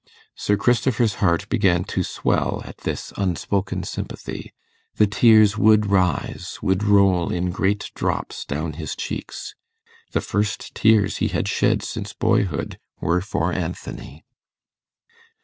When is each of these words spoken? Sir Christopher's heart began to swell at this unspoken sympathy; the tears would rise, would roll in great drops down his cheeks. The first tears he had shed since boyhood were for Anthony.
Sir 0.35 0.57
Christopher's 0.57 1.13
heart 1.21 1.47
began 1.47 1.83
to 1.83 2.01
swell 2.03 2.63
at 2.65 2.77
this 2.79 3.13
unspoken 3.17 3.83
sympathy; 3.83 4.51
the 4.95 5.05
tears 5.05 5.59
would 5.59 5.91
rise, 5.91 6.57
would 6.59 6.83
roll 6.83 7.31
in 7.31 7.51
great 7.51 7.91
drops 7.93 8.43
down 8.43 8.73
his 8.73 8.95
cheeks. 8.95 9.53
The 10.13 10.21
first 10.21 10.73
tears 10.73 11.17
he 11.17 11.27
had 11.27 11.47
shed 11.47 11.83
since 11.83 12.13
boyhood 12.13 12.79
were 12.99 13.21
for 13.21 13.53
Anthony. 13.53 14.23